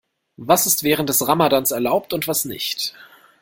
[0.39, 2.95] Was ist während des Ramadans erlaubt und was nicht?